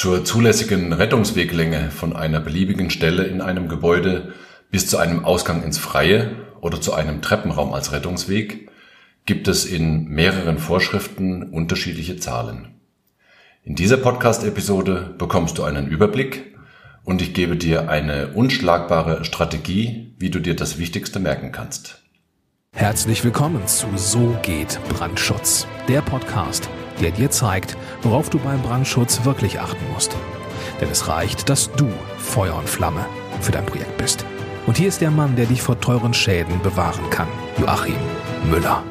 Zur 0.00 0.24
zulässigen 0.24 0.94
Rettungsweglänge 0.94 1.90
von 1.90 2.16
einer 2.16 2.40
beliebigen 2.40 2.88
Stelle 2.88 3.24
in 3.24 3.42
einem 3.42 3.68
Gebäude 3.68 4.32
bis 4.70 4.86
zu 4.86 4.96
einem 4.96 5.26
Ausgang 5.26 5.62
ins 5.62 5.76
Freie 5.76 6.36
oder 6.62 6.80
zu 6.80 6.94
einem 6.94 7.20
Treppenraum 7.20 7.74
als 7.74 7.92
Rettungsweg 7.92 8.70
gibt 9.26 9.46
es 9.46 9.66
in 9.66 10.06
mehreren 10.06 10.56
Vorschriften 10.56 11.42
unterschiedliche 11.42 12.16
Zahlen. 12.16 12.80
In 13.62 13.74
dieser 13.74 13.98
Podcast-Episode 13.98 15.14
bekommst 15.18 15.58
du 15.58 15.64
einen 15.64 15.86
Überblick 15.86 16.56
und 17.04 17.20
ich 17.20 17.34
gebe 17.34 17.56
dir 17.56 17.90
eine 17.90 18.28
unschlagbare 18.28 19.26
Strategie, 19.26 20.14
wie 20.18 20.30
du 20.30 20.40
dir 20.40 20.56
das 20.56 20.78
Wichtigste 20.78 21.20
merken 21.20 21.52
kannst. 21.52 22.00
Herzlich 22.72 23.22
willkommen 23.22 23.66
zu 23.66 23.86
So 23.96 24.34
geht 24.40 24.80
Brandschutz, 24.88 25.66
der 25.88 26.00
Podcast, 26.00 26.70
der 27.00 27.10
dir 27.10 27.30
zeigt, 27.30 27.76
worauf 28.02 28.30
du 28.30 28.38
beim 28.38 28.62
Brandschutz 28.62 29.24
wirklich 29.24 29.60
achten 29.60 29.84
musst. 29.92 30.16
Denn 30.80 30.90
es 30.90 31.08
reicht, 31.08 31.48
dass 31.48 31.72
du 31.72 31.88
Feuer 32.18 32.56
und 32.56 32.68
Flamme 32.68 33.04
für 33.40 33.52
dein 33.52 33.66
Projekt 33.66 33.96
bist. 33.98 34.24
Und 34.66 34.76
hier 34.76 34.88
ist 34.88 35.00
der 35.00 35.10
Mann, 35.10 35.36
der 35.36 35.46
dich 35.46 35.62
vor 35.62 35.80
teuren 35.80 36.14
Schäden 36.14 36.60
bewahren 36.62 37.08
kann, 37.10 37.28
Joachim 37.58 37.96
Müller. 38.50 38.82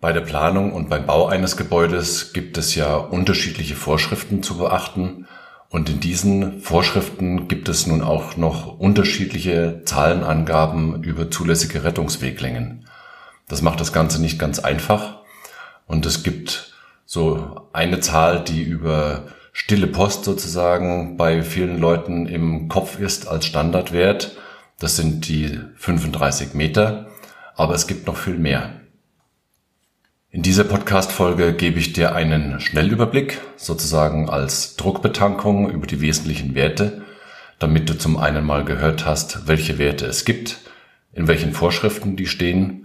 Bei 0.00 0.12
der 0.12 0.20
Planung 0.20 0.72
und 0.72 0.90
beim 0.90 1.06
Bau 1.06 1.28
eines 1.28 1.56
Gebäudes 1.56 2.32
gibt 2.32 2.58
es 2.58 2.74
ja 2.74 2.96
unterschiedliche 2.96 3.76
Vorschriften 3.76 4.42
zu 4.42 4.58
beachten 4.58 5.28
und 5.68 5.88
in 5.88 6.00
diesen 6.00 6.60
Vorschriften 6.60 7.48
gibt 7.48 7.68
es 7.68 7.86
nun 7.86 8.02
auch 8.02 8.36
noch 8.36 8.78
unterschiedliche 8.78 9.82
Zahlenangaben 9.84 11.02
über 11.04 11.30
zulässige 11.30 11.84
Rettungsweglängen. 11.84 12.84
Das 13.48 13.62
macht 13.62 13.80
das 13.80 13.92
Ganze 13.92 14.20
nicht 14.20 14.38
ganz 14.38 14.58
einfach 14.58 15.21
und 15.92 16.06
es 16.06 16.22
gibt 16.22 16.72
so 17.04 17.68
eine 17.74 18.00
Zahl, 18.00 18.42
die 18.42 18.62
über 18.62 19.26
stille 19.52 19.86
Post 19.86 20.24
sozusagen 20.24 21.18
bei 21.18 21.42
vielen 21.42 21.78
Leuten 21.78 22.26
im 22.26 22.68
Kopf 22.68 22.98
ist 22.98 23.28
als 23.28 23.44
Standardwert. 23.44 24.38
Das 24.78 24.96
sind 24.96 25.28
die 25.28 25.60
35 25.76 26.54
Meter, 26.54 27.08
aber 27.54 27.74
es 27.74 27.86
gibt 27.86 28.06
noch 28.06 28.16
viel 28.16 28.38
mehr. 28.38 28.80
In 30.30 30.40
dieser 30.40 30.64
Podcast-Folge 30.64 31.52
gebe 31.52 31.78
ich 31.78 31.92
dir 31.92 32.14
einen 32.14 32.58
Schnellüberblick, 32.58 33.42
sozusagen 33.56 34.30
als 34.30 34.76
Druckbetankung 34.76 35.68
über 35.70 35.86
die 35.86 36.00
wesentlichen 36.00 36.54
Werte, 36.54 37.02
damit 37.58 37.90
du 37.90 37.98
zum 37.98 38.16
einen 38.16 38.46
mal 38.46 38.64
gehört 38.64 39.04
hast, 39.04 39.46
welche 39.46 39.76
Werte 39.76 40.06
es 40.06 40.24
gibt, 40.24 40.60
in 41.12 41.28
welchen 41.28 41.52
Vorschriften 41.52 42.16
die 42.16 42.26
stehen 42.26 42.81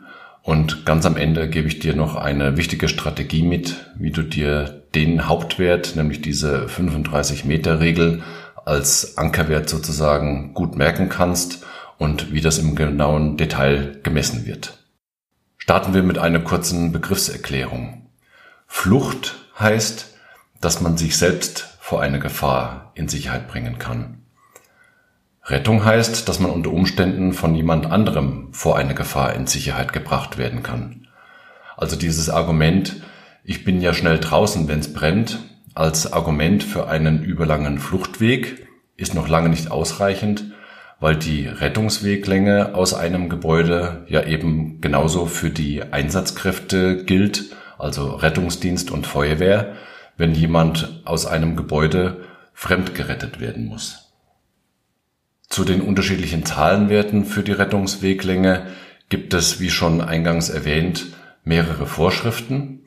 und 0.47 0.85
ganz 0.85 1.05
am 1.05 1.17
Ende 1.17 1.49
gebe 1.49 1.67
ich 1.67 1.79
dir 1.79 1.93
noch 1.93 2.15
eine 2.15 2.55
wichtige 2.55 2.87
Strategie 2.87 3.43
mit, 3.43 3.85
wie 3.97 4.11
du 4.11 4.23
dir 4.23 4.81
den 4.95 5.27
Hauptwert, 5.27 5.97
nämlich 5.97 6.21
diese 6.21 6.69
35 6.69 7.43
Meter 7.43 7.81
Regel 7.81 8.23
als 8.63 9.17
Ankerwert 9.17 9.67
sozusagen 9.67 10.53
gut 10.53 10.77
merken 10.77 11.09
kannst 11.09 11.65
und 11.97 12.31
wie 12.31 12.39
das 12.39 12.59
im 12.59 12.77
genauen 12.77 13.35
Detail 13.35 13.99
gemessen 14.03 14.45
wird. 14.45 14.85
Starten 15.57 15.93
wir 15.93 16.01
mit 16.01 16.17
einer 16.17 16.39
kurzen 16.39 16.93
Begriffserklärung. 16.93 18.09
Flucht 18.67 19.35
heißt, 19.59 20.15
dass 20.61 20.79
man 20.79 20.95
sich 20.95 21.17
selbst 21.17 21.77
vor 21.81 22.01
eine 22.01 22.19
Gefahr 22.19 22.93
in 22.95 23.09
Sicherheit 23.09 23.49
bringen 23.49 23.79
kann. 23.79 24.23
Rettung 25.49 25.85
heißt, 25.85 26.27
dass 26.27 26.39
man 26.39 26.51
unter 26.51 26.71
Umständen 26.71 27.31
von 27.31 27.55
jemand 27.55 27.85
anderem 27.85 28.49
vor 28.51 28.77
eine 28.77 28.93
Gefahr 28.93 29.33
in 29.33 29.47
Sicherheit 29.47 29.93
gebracht 29.93 30.37
werden 30.37 30.61
kann. 30.61 31.07
Also 31.77 31.95
dieses 31.95 32.29
Argument, 32.29 32.97
ich 33.45 33.63
bin 33.63 33.79
ja 33.79 33.93
schnell 33.93 34.19
draußen, 34.19 34.67
wenn 34.67 34.79
es 34.79 34.91
brennt, 34.91 35.39
als 35.73 36.11
Argument 36.11 36.63
für 36.63 36.87
einen 36.87 37.23
überlangen 37.23 37.79
Fluchtweg 37.79 38.67
ist 38.97 39.13
noch 39.13 39.29
lange 39.29 39.47
nicht 39.47 39.71
ausreichend, 39.71 40.51
weil 40.99 41.15
die 41.15 41.47
Rettungsweglänge 41.47 42.73
aus 42.73 42.93
einem 42.93 43.29
Gebäude 43.29 44.05
ja 44.07 44.23
eben 44.23 44.81
genauso 44.81 45.27
für 45.27 45.51
die 45.51 45.83
Einsatzkräfte 45.83 47.05
gilt, 47.05 47.55
also 47.77 48.15
Rettungsdienst 48.15 48.91
und 48.91 49.05
Feuerwehr, 49.05 49.75
wenn 50.17 50.33
jemand 50.33 51.01
aus 51.05 51.27
einem 51.27 51.55
Gebäude 51.55 52.25
fremd 52.53 52.95
gerettet 52.95 53.39
werden 53.39 53.67
muss. 53.67 54.06
Zu 55.49 55.63
den 55.63 55.81
unterschiedlichen 55.81 56.45
Zahlenwerten 56.45 57.25
für 57.25 57.43
die 57.43 57.53
Rettungsweglänge 57.53 58.67
gibt 59.09 59.33
es, 59.33 59.59
wie 59.59 59.69
schon 59.69 60.01
eingangs 60.01 60.49
erwähnt, 60.49 61.07
mehrere 61.43 61.87
Vorschriften 61.87 62.81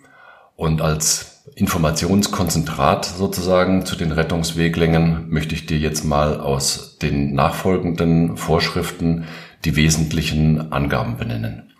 und 0.56 0.82
als 0.82 1.42
Informationskonzentrat 1.54 3.06
sozusagen 3.06 3.86
zu 3.86 3.96
den 3.96 4.12
Rettungsweglängen 4.12 5.30
möchte 5.30 5.54
ich 5.54 5.66
dir 5.66 5.78
jetzt 5.78 6.04
mal 6.04 6.38
aus 6.38 6.98
den 6.98 7.34
nachfolgenden 7.34 8.36
Vorschriften 8.36 9.24
die 9.64 9.74
wesentlichen 9.76 10.70
Angaben 10.70 11.16
benennen. 11.16 11.72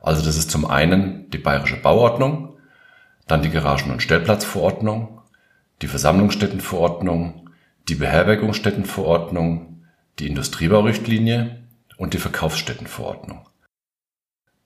Also 0.00 0.24
das 0.24 0.36
ist 0.36 0.50
zum 0.50 0.64
einen 0.64 1.28
die 1.30 1.38
Bayerische 1.38 1.76
Bauordnung, 1.76 2.56
dann 3.26 3.42
die 3.42 3.50
Garagen- 3.50 3.90
und 3.90 4.02
Stellplatzverordnung, 4.02 5.20
die 5.82 5.88
Versammlungsstättenverordnung, 5.88 7.50
die 7.88 7.96
Beherbergungsstättenverordnung, 7.96 9.69
die 10.18 10.26
Industriebaurichtlinie 10.26 11.64
und 11.96 12.14
die 12.14 12.18
Verkaufsstättenverordnung. 12.18 13.46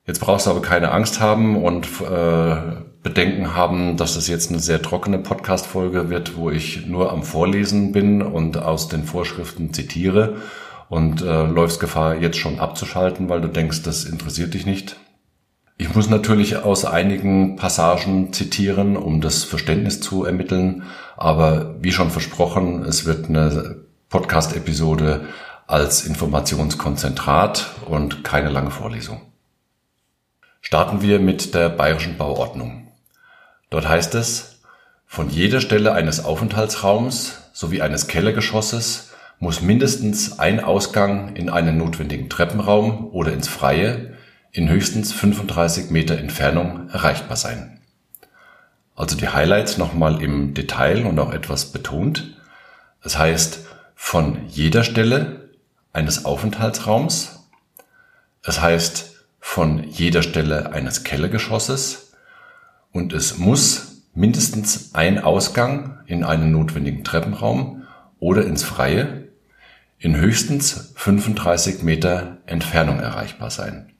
Jetzt 0.07 0.21
brauchst 0.21 0.47
du 0.47 0.51
aber 0.51 0.63
keine 0.63 0.91
Angst 0.91 1.21
haben 1.21 1.63
und 1.63 1.87
äh, 2.03 2.57
Bedenken 3.03 3.55
haben, 3.55 3.97
dass 3.97 4.15
das 4.15 4.29
jetzt 4.29 4.51
eine 4.51 4.61
sehr 4.61 4.83
trockene 4.83 5.19
Podcast-Folge 5.19 6.11
wird, 6.11 6.37
wo 6.37 6.51
ich 6.51 6.87
nur 6.87 7.13
am 7.13 7.23
Vorlesen 7.23 7.93
bin 7.93 8.23
und 8.23 8.57
aus 8.57 8.89
den 8.89 9.05
Vorschriften 9.05 9.73
zitiere 9.73 10.37
und 10.89 11.23
äh, 11.23 11.47
läufst 11.47 11.81
Gefahr, 11.81 12.17
jetzt 12.17 12.39
schon 12.39 12.61
abzuschalten, 12.61 13.29
weil 13.29 13.41
du 13.41 13.49
denkst, 13.49 13.83
das 13.83 14.05
interessiert 14.05 14.55
dich 14.55 14.67
nicht. 14.67 14.97
Ich 15.77 15.95
muss 15.95 16.09
natürlich 16.09 16.57
aus 16.59 16.85
einigen 16.85 17.57
Passagen 17.57 18.33
zitieren, 18.33 18.97
um 18.97 19.21
das 19.21 19.43
Verständnis 19.43 20.01
zu 20.01 20.25
ermitteln, 20.25 20.85
aber 21.17 21.77
wie 21.81 21.93
schon 21.93 22.11
versprochen, 22.11 22.85
es 22.85 23.07
wird 23.07 23.29
eine 23.29 23.84
Podcast-Episode 24.15 25.27
als 25.67 26.07
Informationskonzentrat 26.07 27.73
und 27.87 28.23
keine 28.23 28.49
lange 28.49 28.71
Vorlesung. 28.71 29.23
Starten 30.61 31.03
wir 31.03 31.19
mit 31.19 31.53
der 31.53 31.69
Bayerischen 31.69 32.17
Bauordnung. 32.17 32.93
Dort 33.71 33.89
heißt 33.89 34.15
es, 34.15 34.61
von 35.05 35.31
jeder 35.31 35.61
Stelle 35.61 35.95
eines 35.95 36.25
Aufenthaltsraums 36.25 37.41
sowie 37.53 37.83
eines 37.83 38.07
Kellergeschosses 38.07 39.11
muss 39.41 39.63
mindestens 39.63 40.39
ein 40.39 40.63
Ausgang 40.63 41.35
in 41.35 41.51
einen 41.51 41.77
notwendigen 41.77 42.31
Treppenraum 42.31 43.09
oder 43.09 43.33
ins 43.33 43.49
Freie 43.49 44.15
in 44.53 44.69
höchstens 44.69 45.13
35 45.13 45.91
Meter 45.91 46.17
Entfernung 46.19 46.89
erreichbar 46.91 47.37
sein. 47.37 47.81
Also 48.95 49.17
die 49.17 49.29
Highlights 49.29 49.77
nochmal 49.77 50.23
im 50.23 50.55
Detail 50.55 51.05
und 51.05 51.19
auch 51.19 51.33
etwas 51.33 51.73
betont. 51.73 52.37
Es 53.03 53.19
heißt, 53.19 53.64
von 53.95 54.47
jeder 54.49 54.85
Stelle 54.85 55.51
eines 55.93 56.25
Aufenthaltsraums. 56.25 57.49
Es 58.43 58.61
heißt, 58.61 59.15
von 59.41 59.85
jeder 59.85 60.23
Stelle 60.23 60.73
eines 60.73 61.05
Kellergeschosses 61.05 62.13
und 62.93 63.13
es 63.13 63.39
muss 63.39 64.03
mindestens 64.15 64.95
ein 64.95 65.19
Ausgang 65.19 66.01
in 66.07 66.25
einen 66.25 66.51
notwendigen 66.51 67.05
Treppenraum 67.05 67.85
oder 68.21 68.45
ins 68.47 68.63
Freie 68.63 69.29
in 69.99 70.17
höchstens 70.17 70.93
35 70.97 71.83
Meter 71.83 72.39
Entfernung 72.47 73.01
erreichbar 73.01 73.51
sein. 73.51 73.93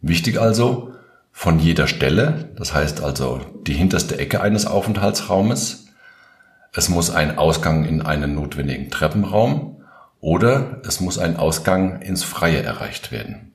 Wichtig 0.00 0.40
also, 0.40 0.94
von 1.32 1.58
jeder 1.58 1.86
Stelle, 1.86 2.50
das 2.56 2.74
heißt 2.74 3.02
also 3.02 3.40
die 3.66 3.74
hinterste 3.74 4.18
Ecke 4.18 4.40
eines 4.40 4.66
Aufenthaltsraumes, 4.66 5.89
es 6.72 6.88
muss 6.88 7.10
ein 7.10 7.38
Ausgang 7.38 7.84
in 7.84 8.02
einen 8.02 8.34
notwendigen 8.34 8.90
Treppenraum 8.90 9.82
oder 10.20 10.80
es 10.86 11.00
muss 11.00 11.18
ein 11.18 11.36
Ausgang 11.36 12.00
ins 12.02 12.24
Freie 12.24 12.62
erreicht 12.62 13.10
werden. 13.10 13.52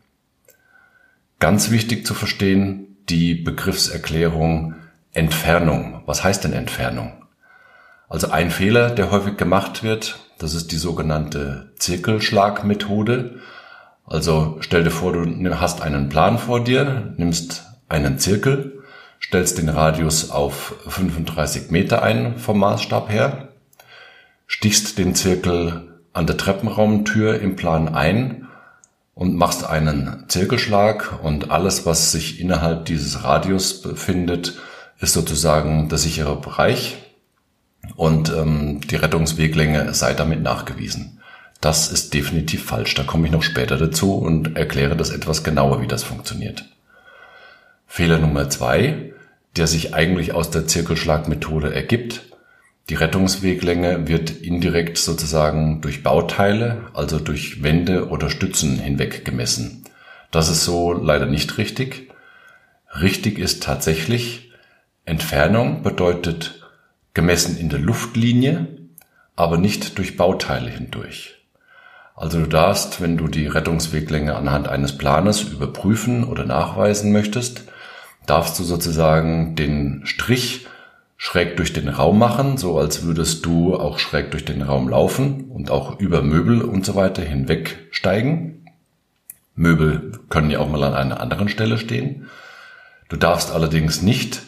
Ganz 1.39 1.69
wichtig 1.69 2.05
zu 2.05 2.13
verstehen, 2.13 2.97
die 3.09 3.35
Begriffserklärung 3.35 4.75
Entfernung. 5.13 6.01
Was 6.05 6.23
heißt 6.23 6.43
denn 6.43 6.53
Entfernung? 6.53 7.13
Also 8.09 8.29
ein 8.31 8.51
Fehler, 8.51 8.89
der 8.89 9.11
häufig 9.11 9.37
gemacht 9.37 9.83
wird, 9.83 10.19
das 10.37 10.53
ist 10.53 10.71
die 10.71 10.77
sogenannte 10.77 11.71
Zirkelschlagmethode. 11.77 13.39
Also 14.05 14.57
stell 14.59 14.83
dir 14.83 14.91
vor, 14.91 15.13
du 15.13 15.59
hast 15.59 15.81
einen 15.81 16.09
Plan 16.09 16.37
vor 16.37 16.63
dir, 16.63 17.13
nimmst 17.17 17.65
einen 17.87 18.19
Zirkel, 18.19 18.74
stellst 19.21 19.57
den 19.57 19.69
Radius 19.69 20.29
auf 20.29 20.75
35 20.87 21.71
Meter 21.71 22.03
ein 22.03 22.37
vom 22.37 22.59
Maßstab 22.59 23.09
her, 23.09 23.49
stichst 24.47 24.97
den 24.97 25.15
Zirkel 25.15 25.99
an 26.13 26.27
der 26.27 26.37
Treppenraumtür 26.37 27.39
im 27.41 27.55
Plan 27.55 27.93
ein 27.93 28.47
und 29.13 29.35
machst 29.35 29.65
einen 29.65 30.25
Zirkelschlag 30.27 31.23
und 31.23 31.51
alles, 31.51 31.85
was 31.85 32.11
sich 32.11 32.39
innerhalb 32.39 32.85
dieses 32.85 33.23
Radius 33.23 33.81
befindet, 33.81 34.59
ist 34.99 35.13
sozusagen 35.13 35.89
der 35.89 35.97
sichere 35.97 36.35
Bereich 36.35 36.97
und 37.95 38.29
ähm, 38.29 38.81
die 38.81 38.95
Rettungsweglänge 38.95 39.93
sei 39.93 40.13
damit 40.13 40.41
nachgewiesen. 40.41 41.19
Das 41.61 41.91
ist 41.91 42.13
definitiv 42.13 42.65
falsch. 42.65 42.93
Da 42.95 43.03
komme 43.03 43.25
ich 43.25 43.31
noch 43.31 43.43
später 43.43 43.77
dazu 43.77 44.15
und 44.15 44.55
erkläre 44.55 44.95
das 44.95 45.09
etwas 45.09 45.43
genauer, 45.43 45.81
wie 45.81 45.87
das 45.87 46.03
funktioniert. 46.03 46.65
Fehler 47.87 48.19
Nummer 48.19 48.49
zwei, 48.49 49.13
der 49.55 49.67
sich 49.67 49.93
eigentlich 49.93 50.33
aus 50.33 50.49
der 50.49 50.67
Zirkelschlagmethode 50.67 51.73
ergibt. 51.73 52.23
Die 52.89 52.95
Rettungsweglänge 52.95 54.07
wird 54.07 54.29
indirekt 54.29 54.97
sozusagen 54.97 55.81
durch 55.81 56.03
Bauteile, 56.03 56.83
also 56.93 57.19
durch 57.19 57.63
Wände 57.63 58.09
oder 58.09 58.29
Stützen 58.29 58.79
hinweg 58.79 59.25
gemessen. 59.25 59.85
Das 60.31 60.49
ist 60.49 60.65
so 60.65 60.93
leider 60.93 61.25
nicht 61.25 61.57
richtig. 61.57 62.11
Richtig 63.01 63.39
ist 63.39 63.63
tatsächlich, 63.63 64.51
Entfernung 65.05 65.83
bedeutet 65.83 66.67
gemessen 67.13 67.57
in 67.57 67.69
der 67.69 67.79
Luftlinie, 67.79 68.67
aber 69.35 69.57
nicht 69.57 69.97
durch 69.97 70.17
Bauteile 70.17 70.69
hindurch. 70.69 71.35
Also 72.15 72.39
du 72.39 72.47
darfst, 72.47 73.01
wenn 73.01 73.17
du 73.17 73.27
die 73.27 73.47
Rettungsweglänge 73.47 74.35
anhand 74.35 74.67
eines 74.67 74.97
Planes 74.97 75.41
überprüfen 75.41 76.23
oder 76.23 76.45
nachweisen 76.45 77.11
möchtest, 77.11 77.65
darfst 78.25 78.59
du 78.59 78.63
sozusagen 78.63 79.55
den 79.55 80.01
Strich 80.05 80.67
schräg 81.17 81.57
durch 81.57 81.73
den 81.73 81.87
Raum 81.87 82.19
machen, 82.19 82.57
so 82.57 82.77
als 82.77 83.03
würdest 83.03 83.45
du 83.45 83.75
auch 83.75 83.99
schräg 83.99 84.31
durch 84.31 84.45
den 84.45 84.61
Raum 84.61 84.89
laufen 84.89 85.45
und 85.45 85.71
auch 85.71 85.99
über 85.99 86.21
Möbel 86.21 86.61
und 86.61 86.85
so 86.85 86.95
weiter 86.95 87.23
hinweg 87.23 87.87
steigen. 87.91 88.65
Möbel 89.55 90.19
können 90.29 90.49
ja 90.49 90.59
auch 90.59 90.69
mal 90.69 90.83
an 90.83 90.93
einer 90.93 91.21
anderen 91.21 91.47
Stelle 91.47 91.77
stehen. 91.77 92.27
Du 93.07 93.15
darfst 93.15 93.51
allerdings 93.51 94.01
nicht 94.01 94.41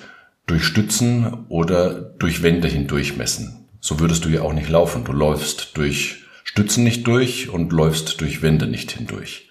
durch 0.45 0.63
Stützen 0.63 1.45
oder 1.50 1.94
durch 1.94 2.44
Wände 2.44 2.68
hindurch 2.68 3.18
messen. 3.18 3.68
So 3.79 4.00
würdest 4.00 4.25
du 4.25 4.29
ja 4.29 4.41
auch 4.41 4.53
nicht 4.53 4.69
laufen. 4.69 5.03
Du 5.06 5.13
läufst 5.13 5.77
durch 5.77 6.24
Stützen 6.44 6.83
nicht 6.83 7.07
durch 7.07 7.50
und 7.50 7.71
läufst 7.71 8.19
durch 8.21 8.41
Wände 8.41 8.68
nicht 8.68 8.91
hindurch. 8.91 9.46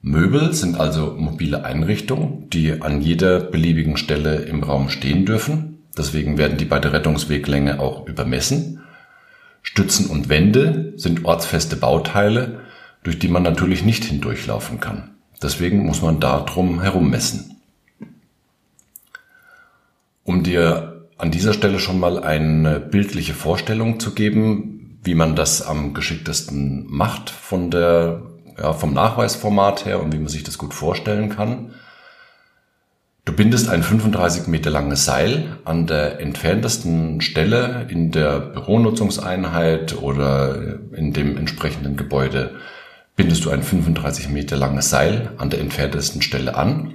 Möbel 0.00 0.52
sind 0.52 0.78
also 0.78 1.14
mobile 1.18 1.64
Einrichtungen, 1.64 2.48
die 2.50 2.80
an 2.80 3.00
jeder 3.00 3.40
beliebigen 3.40 3.96
Stelle 3.96 4.36
im 4.42 4.62
Raum 4.62 4.90
stehen 4.90 5.26
dürfen. 5.26 5.78
Deswegen 5.96 6.38
werden 6.38 6.56
die 6.56 6.64
bei 6.64 6.78
der 6.78 6.92
Rettungsweglänge 6.92 7.80
auch 7.80 8.06
übermessen. 8.06 8.80
Stützen 9.62 10.06
und 10.06 10.28
Wände 10.28 10.92
sind 10.96 11.24
ortsfeste 11.24 11.76
Bauteile, 11.76 12.60
durch 13.02 13.18
die 13.18 13.28
man 13.28 13.42
natürlich 13.42 13.84
nicht 13.84 14.04
hindurchlaufen 14.04 14.80
kann. 14.80 15.10
Deswegen 15.42 15.84
muss 15.84 16.02
man 16.02 16.20
da 16.20 16.40
drum 16.40 16.80
herum 16.80 17.10
messen. 17.10 17.56
Um 20.24 20.42
dir 20.42 21.06
an 21.16 21.30
dieser 21.30 21.52
Stelle 21.52 21.78
schon 21.80 21.98
mal 21.98 22.22
eine 22.22 22.80
bildliche 22.80 23.34
Vorstellung 23.34 23.98
zu 23.98 24.14
geben, 24.14 24.98
wie 25.02 25.14
man 25.14 25.36
das 25.36 25.62
am 25.62 25.94
geschicktesten 25.94 26.86
macht 26.88 27.30
von 27.30 27.70
der, 27.70 28.22
ja, 28.58 28.72
vom 28.72 28.92
Nachweisformat 28.92 29.84
her 29.84 30.02
und 30.02 30.12
wie 30.12 30.18
man 30.18 30.28
sich 30.28 30.44
das 30.44 30.58
gut 30.58 30.74
vorstellen 30.74 31.30
kann. 31.30 31.74
Du 33.24 33.34
bindest 33.34 33.68
ein 33.68 33.82
35 33.82 34.46
Meter 34.46 34.70
langes 34.70 35.04
Seil 35.04 35.58
an 35.64 35.86
der 35.86 36.18
entferntesten 36.20 37.20
Stelle 37.20 37.86
in 37.90 38.10
der 38.10 38.40
Büronutzungseinheit 38.40 40.00
oder 40.00 40.78
in 40.92 41.12
dem 41.12 41.36
entsprechenden 41.36 41.96
Gebäude 41.96 42.56
bindest 43.16 43.44
du 43.44 43.50
ein 43.50 43.62
35 43.62 44.30
Meter 44.30 44.56
langes 44.56 44.88
Seil 44.88 45.32
an 45.36 45.50
der 45.50 45.60
entferntesten 45.60 46.22
Stelle 46.22 46.56
an 46.56 46.94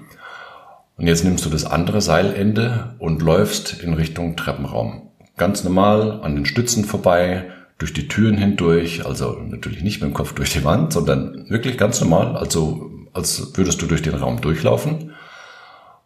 und 0.98 1.08
jetzt 1.08 1.24
nimmst 1.24 1.46
du 1.46 1.50
das 1.50 1.66
andere 1.66 2.02
Seilende 2.02 2.96
und 3.00 3.22
läufst 3.22 3.82
in 3.82 3.94
Richtung 3.94 4.36
Treppenraum. 4.36 5.10
Ganz 5.38 5.64
normal 5.64 6.22
an 6.22 6.36
den 6.36 6.46
Stützen 6.46 6.86
vorbei, 6.86 7.52
durch 7.84 7.92
die 7.92 8.08
Türen 8.08 8.38
hindurch, 8.38 9.06
also 9.06 9.38
natürlich 9.46 9.84
nicht 9.84 10.00
mit 10.00 10.10
dem 10.10 10.14
Kopf 10.14 10.32
durch 10.32 10.54
die 10.54 10.64
Wand, 10.64 10.94
sondern 10.94 11.50
wirklich 11.50 11.78
ganz 11.78 12.00
normal, 12.00 12.38
also 12.38 12.90
als 13.12 13.58
würdest 13.58 13.82
du 13.82 13.88
durch 13.88 14.02
den 14.02 14.16
Raum 14.16 14.40
durchlaufen. 14.40 15.12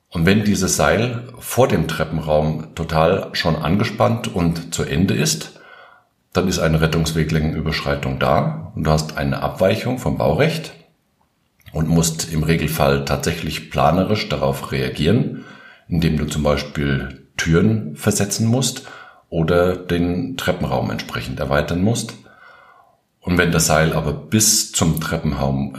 Und 0.09 0.25
wenn 0.25 0.43
dieses 0.43 0.75
Seil 0.75 1.25
vor 1.37 1.67
dem 1.67 1.87
Treppenraum 1.87 2.73
total 2.73 3.29
schon 3.33 3.55
angespannt 3.55 4.33
und 4.33 4.73
zu 4.73 4.85
Ende 4.85 5.13
ist, 5.13 5.59
dann 6.33 6.47
ist 6.47 6.57
eine 6.57 6.81
Rettungsweglängenüberschreitung 6.81 8.17
da 8.17 8.71
und 8.73 8.85
du 8.85 8.89
hast 8.89 9.15
eine 9.15 9.43
Abweichung 9.43 9.99
vom 9.99 10.17
Baurecht 10.17 10.73
und 11.73 11.87
musst 11.87 12.33
im 12.33 12.41
Regelfall 12.41 13.05
tatsächlich 13.05 13.69
planerisch 13.69 14.29
darauf 14.29 14.71
reagieren, 14.71 15.45
indem 15.87 16.17
du 16.17 16.25
zum 16.25 16.41
Beispiel 16.41 17.27
Türen 17.37 17.95
versetzen 17.95 18.47
musst 18.47 18.87
oder 19.29 19.75
den 19.75 20.37
Treppenraum 20.37 20.91
entsprechend 20.91 21.39
erweitern 21.39 21.81
musst. 21.81 22.13
Und 23.19 23.37
wenn 23.37 23.51
das 23.51 23.67
Seil 23.67 23.93
aber 23.93 24.13
bis 24.13 24.71
zum 24.71 25.01
Treppenraum 25.01 25.75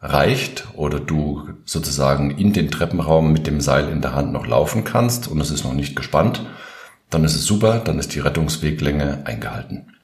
reicht 0.00 0.66
oder 0.74 1.00
du 1.00 1.48
sozusagen 1.64 2.30
in 2.30 2.52
den 2.52 2.70
Treppenraum 2.70 3.32
mit 3.32 3.46
dem 3.46 3.60
Seil 3.60 3.88
in 3.88 4.02
der 4.02 4.14
Hand 4.14 4.32
noch 4.32 4.46
laufen 4.46 4.84
kannst 4.84 5.28
und 5.28 5.40
es 5.40 5.50
ist 5.50 5.64
noch 5.64 5.72
nicht 5.74 5.96
gespannt, 5.96 6.42
dann 7.10 7.24
ist 7.24 7.34
es 7.34 7.44
super, 7.44 7.80
dann 7.80 7.98
ist 7.98 8.14
die 8.14 8.20
Rettungsweglänge 8.20 9.22
eingehalten. 9.24 9.94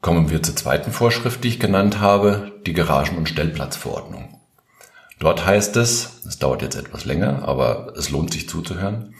Kommen 0.00 0.30
wir 0.30 0.42
zur 0.42 0.56
zweiten 0.56 0.92
Vorschrift, 0.92 1.44
die 1.44 1.48
ich 1.48 1.60
genannt 1.60 2.00
habe, 2.00 2.52
die 2.66 2.74
Garagen- 2.74 3.16
und 3.16 3.28
Stellplatzverordnung. 3.28 4.40
Dort 5.18 5.46
heißt 5.46 5.76
es, 5.76 6.20
es 6.26 6.38
dauert 6.38 6.60
jetzt 6.60 6.74
etwas 6.74 7.06
länger, 7.06 7.48
aber 7.48 7.94
es 7.96 8.10
lohnt 8.10 8.32
sich 8.32 8.48
zuzuhören, 8.48 9.14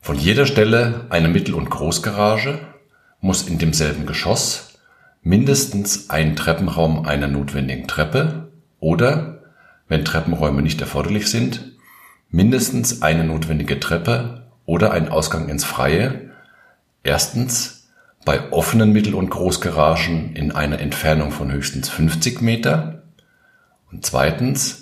von 0.00 0.18
jeder 0.18 0.46
Stelle 0.46 1.06
eine 1.10 1.28
Mittel- 1.28 1.54
und 1.54 1.70
Großgarage 1.70 2.58
muss 3.20 3.46
in 3.46 3.58
demselben 3.58 4.06
Geschoss 4.06 4.78
mindestens 5.22 6.08
ein 6.08 6.36
Treppenraum 6.36 7.04
einer 7.04 7.28
notwendigen 7.28 7.86
Treppe 7.86 8.50
oder, 8.78 9.42
wenn 9.88 10.04
Treppenräume 10.04 10.62
nicht 10.62 10.80
erforderlich 10.80 11.30
sind, 11.30 11.72
mindestens 12.30 13.02
eine 13.02 13.24
notwendige 13.24 13.78
Treppe 13.78 14.46
oder 14.64 14.92
ein 14.92 15.10
Ausgang 15.10 15.48
ins 15.48 15.64
Freie, 15.64 16.30
erstens 17.02 17.88
bei 18.24 18.52
offenen 18.52 18.92
Mittel- 18.92 19.14
und 19.14 19.30
Großgaragen 19.30 20.34
in 20.34 20.52
einer 20.52 20.78
Entfernung 20.78 21.30
von 21.30 21.52
höchstens 21.52 21.90
50 21.90 22.40
Meter 22.40 23.02
und 23.90 24.06
zweitens 24.06 24.79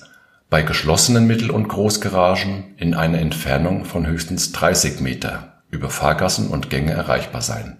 bei 0.50 0.62
geschlossenen 0.62 1.27
Mittel- 1.27 1.50
und 1.50 1.69
Großgaragen 1.69 2.75
in 2.77 2.95
einer 2.95 3.19
Entfernung 3.19 3.85
von 3.85 4.06
höchstens 4.06 4.53
30 4.53 5.00
Meter 5.00 5.62
über 5.71 5.91
Fahrgassen 5.91 6.49
und 6.49 6.71
Gänge 6.71 6.93
erreichbar 6.93 7.43
sein. 7.43 7.78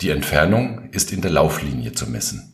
Die 0.00 0.10
Entfernung 0.10 0.90
ist 0.90 1.12
in 1.12 1.22
der 1.22 1.30
Lauflinie 1.30 1.92
zu 1.92 2.10
messen 2.10 2.52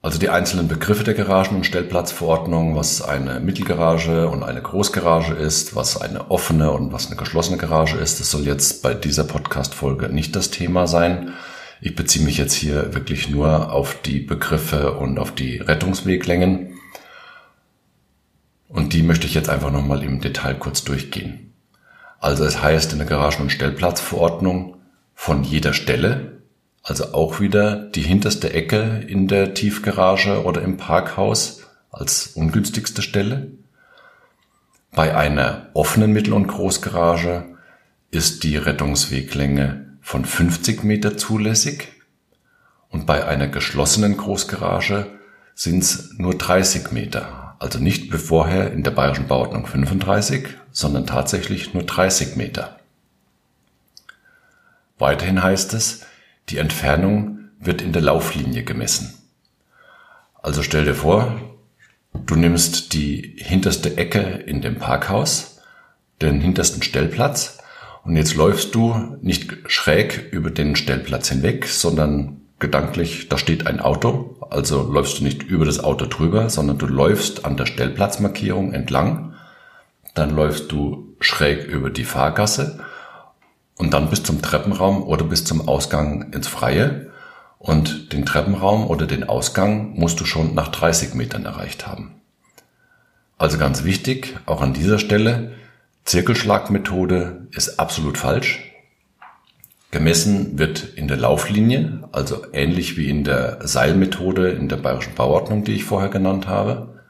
also 0.00 0.18
die 0.18 0.28
einzelnen 0.28 0.68
Begriffe 0.68 1.02
der 1.02 1.14
Garagen- 1.14 1.56
und 1.56 1.66
Stellplatzverordnung, 1.66 2.76
was 2.76 3.02
eine 3.02 3.40
Mittelgarage 3.40 4.28
und 4.28 4.44
eine 4.44 4.62
Großgarage 4.62 5.34
ist, 5.34 5.74
was 5.74 6.00
eine 6.00 6.30
offene 6.30 6.70
und 6.70 6.92
was 6.92 7.08
eine 7.08 7.16
geschlossene 7.16 7.58
Garage 7.58 7.96
ist, 7.96 8.20
das 8.20 8.30
soll 8.30 8.46
jetzt 8.46 8.82
bei 8.82 8.94
dieser 8.94 9.24
Podcast-Folge 9.24 10.08
nicht 10.08 10.36
das 10.36 10.50
Thema 10.50 10.86
sein. 10.86 11.32
Ich 11.80 11.96
beziehe 11.96 12.24
mich 12.24 12.38
jetzt 12.38 12.54
hier 12.54 12.94
wirklich 12.94 13.28
nur 13.28 13.72
auf 13.72 14.00
die 14.02 14.20
Begriffe 14.20 14.94
und 14.94 15.18
auf 15.18 15.32
die 15.32 15.58
Rettungsweglängen. 15.58 16.77
Und 18.68 18.92
die 18.92 19.02
möchte 19.02 19.26
ich 19.26 19.34
jetzt 19.34 19.48
einfach 19.48 19.70
nochmal 19.70 20.02
im 20.02 20.20
Detail 20.20 20.54
kurz 20.54 20.84
durchgehen. 20.84 21.52
Also 22.20 22.44
es 22.44 22.62
heißt 22.62 22.92
in 22.92 22.98
der 22.98 23.06
Garagen- 23.06 23.42
und 23.42 23.50
Stellplatzverordnung 23.50 24.76
von 25.14 25.44
jeder 25.44 25.72
Stelle, 25.72 26.42
also 26.82 27.12
auch 27.12 27.40
wieder 27.40 27.76
die 27.76 28.02
hinterste 28.02 28.52
Ecke 28.52 29.04
in 29.06 29.28
der 29.28 29.54
Tiefgarage 29.54 30.44
oder 30.44 30.62
im 30.62 30.76
Parkhaus 30.76 31.62
als 31.90 32.28
ungünstigste 32.28 33.02
Stelle. 33.02 33.48
Bei 34.92 35.16
einer 35.16 35.68
offenen 35.74 36.12
Mittel- 36.12 36.32
und 36.32 36.46
Großgarage 36.46 37.44
ist 38.10 38.42
die 38.42 38.56
Rettungsweglänge 38.56 39.98
von 40.00 40.24
50 40.24 40.82
Meter 40.82 41.16
zulässig 41.16 41.88
und 42.88 43.06
bei 43.06 43.26
einer 43.26 43.48
geschlossenen 43.48 44.16
Großgarage 44.16 45.06
sind 45.54 45.82
es 45.82 46.14
nur 46.16 46.34
30 46.34 46.90
Meter. 46.92 47.47
Also 47.58 47.78
nicht 47.78 48.12
wie 48.12 48.18
vorher 48.18 48.72
in 48.72 48.82
der 48.82 48.92
bayerischen 48.92 49.26
Bauordnung 49.26 49.66
35, 49.66 50.48
sondern 50.70 51.06
tatsächlich 51.06 51.74
nur 51.74 51.82
30 51.82 52.36
Meter. 52.36 52.78
Weiterhin 54.98 55.42
heißt 55.42 55.74
es, 55.74 56.06
die 56.48 56.58
Entfernung 56.58 57.38
wird 57.60 57.82
in 57.82 57.92
der 57.92 58.02
Lauflinie 58.02 58.62
gemessen. 58.62 59.14
Also 60.40 60.62
stell 60.62 60.84
dir 60.84 60.94
vor, 60.94 61.40
du 62.12 62.36
nimmst 62.36 62.92
die 62.92 63.36
hinterste 63.38 63.96
Ecke 63.96 64.20
in 64.20 64.60
dem 64.60 64.76
Parkhaus, 64.76 65.60
den 66.22 66.40
hintersten 66.40 66.82
Stellplatz, 66.82 67.58
und 68.04 68.16
jetzt 68.16 68.36
läufst 68.36 68.74
du 68.74 69.18
nicht 69.20 69.54
schräg 69.66 70.32
über 70.32 70.50
den 70.50 70.76
Stellplatz 70.76 71.28
hinweg, 71.28 71.66
sondern 71.66 72.40
gedanklich, 72.58 73.28
da 73.28 73.36
steht 73.36 73.66
ein 73.66 73.80
Auto, 73.80 74.37
also 74.50 74.90
läufst 74.90 75.18
du 75.18 75.24
nicht 75.24 75.42
über 75.42 75.64
das 75.64 75.80
Auto 75.80 76.06
drüber, 76.06 76.50
sondern 76.50 76.78
du 76.78 76.86
läufst 76.86 77.44
an 77.44 77.56
der 77.56 77.66
Stellplatzmarkierung 77.66 78.72
entlang, 78.72 79.34
dann 80.14 80.34
läufst 80.34 80.72
du 80.72 81.14
schräg 81.20 81.66
über 81.66 81.90
die 81.90 82.04
Fahrgasse 82.04 82.80
und 83.76 83.94
dann 83.94 84.10
bis 84.10 84.22
zum 84.22 84.42
Treppenraum 84.42 85.02
oder 85.02 85.24
bis 85.24 85.44
zum 85.44 85.68
Ausgang 85.68 86.32
ins 86.32 86.48
Freie. 86.48 87.10
Und 87.58 88.12
den 88.12 88.24
Treppenraum 88.24 88.86
oder 88.86 89.06
den 89.06 89.24
Ausgang 89.24 89.94
musst 89.94 90.20
du 90.20 90.24
schon 90.24 90.54
nach 90.54 90.68
30 90.68 91.14
Metern 91.14 91.44
erreicht 91.44 91.86
haben. 91.86 92.20
Also 93.36 93.58
ganz 93.58 93.84
wichtig, 93.84 94.36
auch 94.46 94.60
an 94.60 94.74
dieser 94.74 94.98
Stelle, 94.98 95.52
Zirkelschlagmethode 96.04 97.48
ist 97.52 97.78
absolut 97.78 98.18
falsch. 98.18 98.67
Gemessen 99.90 100.58
wird 100.58 100.84
in 100.96 101.08
der 101.08 101.16
Lauflinie, 101.16 102.08
also 102.12 102.44
ähnlich 102.52 102.98
wie 102.98 103.08
in 103.08 103.24
der 103.24 103.66
Seilmethode 103.66 104.50
in 104.50 104.68
der 104.68 104.76
bayerischen 104.76 105.14
Bauordnung, 105.14 105.64
die 105.64 105.72
ich 105.72 105.84
vorher 105.84 106.10
genannt 106.10 106.46
habe. 106.46 107.02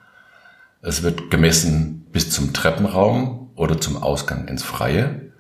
Es 0.81 1.03
wird 1.03 1.29
gemessen 1.31 2.07
bis 2.13 2.31
zum 2.31 2.53
Treppenraum 2.53 3.51
oder 3.57 3.81
zum 3.81 4.01
Ausgang 4.01 4.47
ins 4.47 4.63
Freie. 4.63 5.33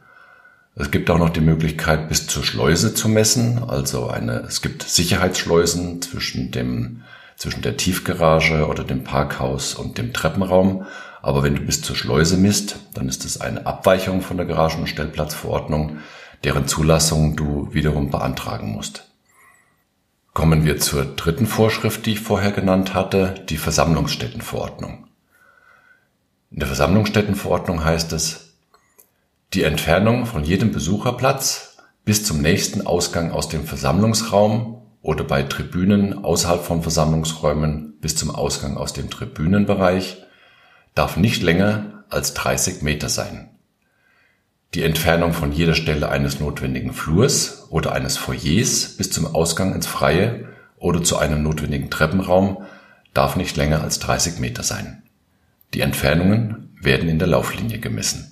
Es 0.74 0.90
gibt 0.90 1.10
auch 1.10 1.18
noch 1.18 1.30
die 1.30 1.40
Möglichkeit, 1.40 2.08
bis 2.08 2.26
zur 2.26 2.42
Schleuse 2.42 2.92
zu 2.92 3.08
messen. 3.08 3.62
Also 3.68 4.08
eine, 4.08 4.40
es 4.40 4.60
gibt 4.60 4.82
Sicherheitsschleusen 4.82 6.02
zwischen 6.02 6.50
dem, 6.50 7.02
zwischen 7.36 7.62
der 7.62 7.76
Tiefgarage 7.76 8.66
oder 8.66 8.82
dem 8.82 9.04
Parkhaus 9.04 9.74
und 9.74 9.96
dem 9.96 10.12
Treppenraum. 10.12 10.86
Aber 11.22 11.44
wenn 11.44 11.54
du 11.54 11.60
bis 11.60 11.82
zur 11.82 11.94
Schleuse 11.94 12.36
misst, 12.36 12.76
dann 12.94 13.08
ist 13.08 13.24
es 13.24 13.40
eine 13.40 13.64
Abweichung 13.64 14.22
von 14.22 14.36
der 14.36 14.46
Garagen- 14.46 14.80
und 14.80 14.88
Stellplatzverordnung 14.88 15.98
deren 16.44 16.66
Zulassung 16.66 17.36
du 17.36 17.72
wiederum 17.72 18.10
beantragen 18.10 18.72
musst. 18.72 19.10
Kommen 20.34 20.64
wir 20.64 20.78
zur 20.78 21.04
dritten 21.04 21.46
Vorschrift, 21.46 22.06
die 22.06 22.12
ich 22.12 22.20
vorher 22.20 22.52
genannt 22.52 22.94
hatte, 22.94 23.34
die 23.48 23.56
Versammlungsstättenverordnung. 23.56 25.08
In 26.50 26.60
der 26.60 26.68
Versammlungsstättenverordnung 26.68 27.84
heißt 27.84 28.12
es, 28.12 28.54
die 29.54 29.64
Entfernung 29.64 30.26
von 30.26 30.44
jedem 30.44 30.72
Besucherplatz 30.72 31.76
bis 32.04 32.24
zum 32.24 32.40
nächsten 32.40 32.86
Ausgang 32.86 33.32
aus 33.32 33.48
dem 33.48 33.64
Versammlungsraum 33.64 34.82
oder 35.02 35.24
bei 35.24 35.42
Tribünen 35.42 36.24
außerhalb 36.24 36.62
von 36.62 36.82
Versammlungsräumen 36.82 37.98
bis 38.00 38.16
zum 38.16 38.30
Ausgang 38.30 38.76
aus 38.76 38.92
dem 38.92 39.10
Tribünenbereich 39.10 40.22
darf 40.94 41.16
nicht 41.16 41.42
länger 41.42 42.04
als 42.10 42.34
30 42.34 42.82
Meter 42.82 43.08
sein. 43.08 43.57
Die 44.74 44.82
Entfernung 44.82 45.32
von 45.32 45.50
jeder 45.50 45.74
Stelle 45.74 46.10
eines 46.10 46.40
notwendigen 46.40 46.92
Flurs 46.92 47.66
oder 47.70 47.92
eines 47.92 48.18
Foyers 48.18 48.96
bis 48.96 49.10
zum 49.10 49.26
Ausgang 49.26 49.74
ins 49.74 49.86
Freie 49.86 50.48
oder 50.76 51.02
zu 51.02 51.16
einem 51.16 51.42
notwendigen 51.42 51.90
Treppenraum 51.90 52.64
darf 53.14 53.36
nicht 53.36 53.56
länger 53.56 53.82
als 53.82 53.98
30 53.98 54.38
Meter 54.40 54.62
sein. 54.62 55.02
Die 55.74 55.80
Entfernungen 55.80 56.76
werden 56.80 57.08
in 57.08 57.18
der 57.18 57.28
Lauflinie 57.28 57.78
gemessen. 57.78 58.30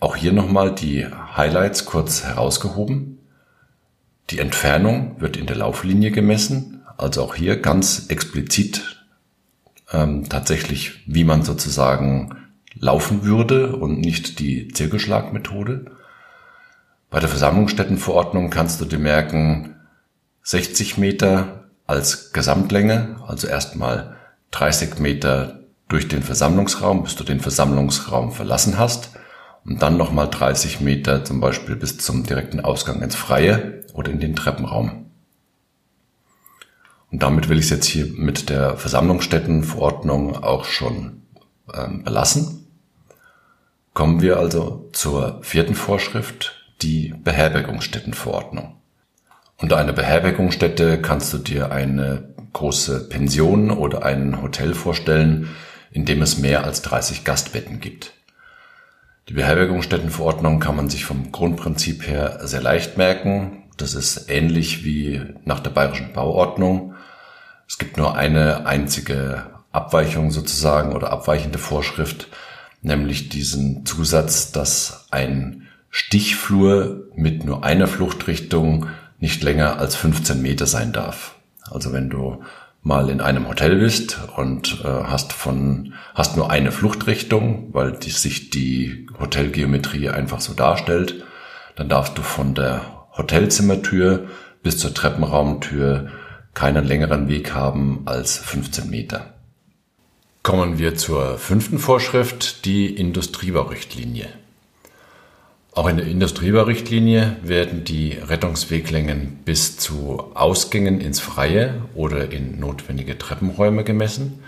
Auch 0.00 0.16
hier 0.16 0.32
nochmal 0.32 0.74
die 0.74 1.06
Highlights 1.06 1.86
kurz 1.86 2.24
herausgehoben. 2.24 3.18
Die 4.30 4.38
Entfernung 4.38 5.20
wird 5.20 5.36
in 5.36 5.46
der 5.46 5.56
Lauflinie 5.56 6.10
gemessen, 6.10 6.82
also 6.98 7.22
auch 7.22 7.34
hier 7.34 7.60
ganz 7.60 8.06
explizit 8.08 9.06
ähm, 9.90 10.28
tatsächlich, 10.28 11.02
wie 11.06 11.24
man 11.24 11.42
sozusagen 11.42 12.36
laufen 12.80 13.24
würde 13.24 13.76
und 13.76 14.00
nicht 14.00 14.38
die 14.38 14.68
Zirkelschlagmethode. 14.68 15.86
Bei 17.10 17.20
der 17.20 17.28
Versammlungsstättenverordnung 17.28 18.50
kannst 18.50 18.80
du 18.80 18.84
dir 18.84 18.98
merken, 18.98 19.76
60 20.42 20.98
Meter 20.98 21.64
als 21.86 22.32
Gesamtlänge, 22.32 23.16
also 23.26 23.46
erstmal 23.46 24.16
30 24.50 24.98
Meter 24.98 25.60
durch 25.88 26.08
den 26.08 26.22
Versammlungsraum, 26.22 27.02
bis 27.02 27.16
du 27.16 27.24
den 27.24 27.40
Versammlungsraum 27.40 28.32
verlassen 28.32 28.78
hast 28.78 29.10
und 29.64 29.82
dann 29.82 29.96
nochmal 29.96 30.28
30 30.28 30.80
Meter 30.80 31.24
zum 31.24 31.40
Beispiel 31.40 31.76
bis 31.76 31.98
zum 31.98 32.24
direkten 32.24 32.60
Ausgang 32.60 33.02
ins 33.02 33.14
Freie 33.14 33.84
oder 33.94 34.10
in 34.10 34.20
den 34.20 34.36
Treppenraum. 34.36 35.06
Und 37.10 37.22
damit 37.22 37.48
will 37.48 37.58
ich 37.58 37.64
es 37.64 37.70
jetzt 37.70 37.86
hier 37.86 38.06
mit 38.06 38.50
der 38.50 38.76
Versammlungsstättenverordnung 38.76 40.42
auch 40.42 40.64
schon 40.64 41.22
ähm, 41.74 42.04
belassen. 42.04 42.57
Kommen 43.98 44.22
wir 44.22 44.36
also 44.36 44.88
zur 44.92 45.40
vierten 45.42 45.74
Vorschrift, 45.74 46.64
die 46.82 47.12
Beherbergungsstättenverordnung. 47.18 48.76
Unter 49.56 49.76
einer 49.76 49.92
Beherbergungsstätte 49.92 51.02
kannst 51.02 51.32
du 51.32 51.38
dir 51.38 51.72
eine 51.72 52.32
große 52.52 53.08
Pension 53.08 53.72
oder 53.72 54.04
ein 54.04 54.40
Hotel 54.40 54.74
vorstellen, 54.74 55.48
in 55.90 56.04
dem 56.04 56.22
es 56.22 56.38
mehr 56.38 56.62
als 56.62 56.82
30 56.82 57.24
Gastbetten 57.24 57.80
gibt. 57.80 58.12
Die 59.28 59.34
Beherbergungsstättenverordnung 59.34 60.60
kann 60.60 60.76
man 60.76 60.88
sich 60.88 61.04
vom 61.04 61.32
Grundprinzip 61.32 62.06
her 62.06 62.38
sehr 62.44 62.62
leicht 62.62 62.98
merken. 62.98 63.64
Das 63.78 63.94
ist 63.94 64.30
ähnlich 64.30 64.84
wie 64.84 65.22
nach 65.44 65.58
der 65.58 65.70
bayerischen 65.70 66.12
Bauordnung. 66.12 66.94
Es 67.66 67.78
gibt 67.78 67.96
nur 67.96 68.14
eine 68.14 68.64
einzige 68.64 69.46
Abweichung 69.72 70.30
sozusagen 70.30 70.94
oder 70.94 71.10
abweichende 71.10 71.58
Vorschrift, 71.58 72.28
nämlich 72.82 73.28
diesen 73.28 73.84
Zusatz, 73.86 74.52
dass 74.52 75.06
ein 75.10 75.66
Stichflur 75.90 77.08
mit 77.14 77.44
nur 77.44 77.64
einer 77.64 77.86
Fluchtrichtung 77.86 78.86
nicht 79.18 79.42
länger 79.42 79.78
als 79.78 79.96
15 79.96 80.40
Meter 80.40 80.66
sein 80.66 80.92
darf. 80.92 81.36
Also 81.62 81.92
wenn 81.92 82.10
du 82.10 82.42
mal 82.82 83.10
in 83.10 83.20
einem 83.20 83.48
Hotel 83.48 83.76
bist 83.76 84.18
und 84.36 84.82
äh, 84.84 84.88
hast 84.88 85.32
von 85.32 85.94
hast 86.14 86.36
nur 86.36 86.50
eine 86.50 86.72
Fluchtrichtung, 86.72 87.68
weil 87.72 87.92
die, 87.92 88.10
sich 88.10 88.50
die 88.50 89.06
Hotelgeometrie 89.18 90.08
einfach 90.08 90.40
so 90.40 90.54
darstellt, 90.54 91.24
dann 91.76 91.88
darfst 91.88 92.16
du 92.16 92.22
von 92.22 92.54
der 92.54 93.06
Hotelzimmertür 93.16 94.28
bis 94.62 94.78
zur 94.78 94.94
Treppenraumtür 94.94 96.08
keinen 96.54 96.84
längeren 96.84 97.28
Weg 97.28 97.54
haben 97.54 98.02
als 98.06 98.38
15 98.38 98.88
Meter. 98.90 99.37
Kommen 100.48 100.78
wir 100.78 100.94
zur 100.94 101.36
fünften 101.36 101.78
Vorschrift, 101.78 102.64
die 102.64 102.86
Industriebaurichtlinie. 102.86 104.30
Auch 105.74 105.86
in 105.86 105.98
der 105.98 106.06
Industriebaurichtlinie 106.06 107.36
werden 107.42 107.84
die 107.84 108.12
Rettungsweglängen 108.12 109.40
bis 109.44 109.76
zu 109.76 110.30
Ausgängen 110.32 111.02
ins 111.02 111.20
Freie 111.20 111.82
oder 111.94 112.32
in 112.32 112.58
notwendige 112.58 113.18
Treppenräume 113.18 113.84
gemessen. 113.84 114.42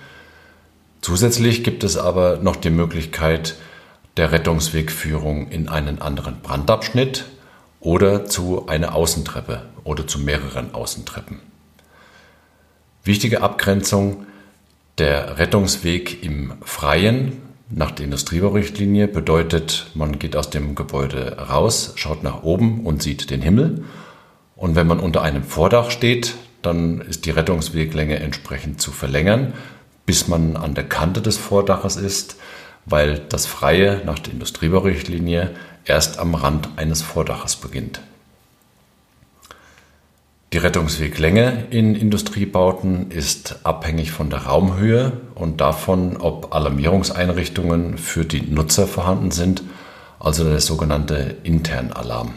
Zusätzlich 1.03 1.65
gibt 1.65 1.85
es 1.85 1.99
aber 1.99 2.39
noch 2.39 2.57
die 2.57 2.71
Möglichkeit 2.71 3.57
der 4.17 4.33
Rettungswegführung 4.33 5.51
in 5.51 5.69
einen 5.69 6.01
anderen 6.01 6.41
Brandabschnitt 6.41 7.27
oder 7.79 8.25
zu 8.25 8.69
einer 8.69 8.95
Außentreppe 8.95 9.67
oder 9.85 10.07
zu 10.07 10.19
mehreren 10.19 10.73
Außentreppen. 10.73 11.41
Wichtige 13.05 13.43
Abgrenzung 13.43 14.25
der 15.01 15.39
Rettungsweg 15.39 16.23
im 16.23 16.53
Freien 16.63 17.41
nach 17.71 17.91
der 17.91 18.05
Industriebaurichtlinie 18.05 19.09
bedeutet, 19.09 19.87
man 19.95 20.19
geht 20.19 20.37
aus 20.37 20.51
dem 20.51 20.75
Gebäude 20.75 21.39
raus, 21.39 21.93
schaut 21.97 22.23
nach 22.23 22.43
oben 22.43 22.85
und 22.85 23.03
sieht 23.03 23.31
den 23.31 23.41
Himmel. 23.41 23.85
Und 24.57 24.75
wenn 24.75 24.87
man 24.87 25.01
unter 25.01 25.23
einem 25.23 25.43
Vordach 25.43 25.91
steht, 25.91 26.35
dann 26.61 27.01
ist 27.01 27.25
die 27.25 27.31
Rettungsweglänge 27.31 28.19
entsprechend 28.19 28.83
zu 28.83 28.93
verlängern, 28.93 29.55
bis 30.05 30.29
man 30.29 30.57
an 30.57 30.75
der 30.75 30.85
Kante 30.85 31.23
des 31.23 31.39
Vordaches 31.39 31.97
ist, 31.97 32.37
weil 32.85 33.21
das 33.31 33.47
Freie 33.47 34.03
nach 34.05 34.19
der 34.19 34.35
Industriebaurichtlinie 34.35 35.55
erst 35.87 36.19
am 36.19 36.35
Rand 36.35 36.69
eines 36.77 37.01
Vordaches 37.01 37.57
beginnt. 37.57 38.03
Die 40.53 40.59
Rettungsweglänge 40.59 41.69
in 41.71 41.95
Industriebauten 41.95 43.13
ist 43.13 43.61
abhängig 43.63 44.11
von 44.11 44.31
der 44.31 44.47
Raumhöhe 44.47 45.13
und 45.37 45.61
davon, 45.61 46.17
ob 46.17 46.53
Alarmierungseinrichtungen 46.53 47.99
für 47.99 48.25
die 48.25 48.43
Nutzer 48.43 48.89
vorhanden 48.89 49.31
sind, 49.31 49.63
also 50.19 50.43
der 50.43 50.59
sogenannte 50.59 51.37
Internalarm. 51.45 52.35